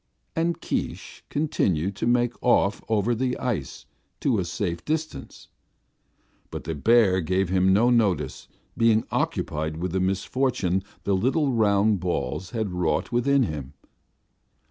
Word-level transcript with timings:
And 0.35 0.59
Keesh 0.59 1.21
continued 1.29 1.95
to 1.97 2.07
make 2.07 2.33
off 2.41 2.81
over 2.89 3.13
the 3.13 3.37
ice 3.37 3.85
to 4.21 4.39
a 4.39 4.45
safe 4.45 4.83
distance. 4.83 5.49
But 6.49 6.63
the 6.63 6.73
bear 6.73 7.21
gave 7.21 7.49
him 7.49 7.71
no 7.71 7.91
notice, 7.91 8.47
being 8.75 9.03
occupied 9.11 9.77
with 9.77 9.91
the 9.91 9.99
misfortune 9.99 10.81
the 11.03 11.13
little 11.13 11.51
round 11.51 11.99
balls 11.99 12.49
had 12.49 12.71
wrought 12.71 13.11
within 13.11 13.43
him." 13.43 13.73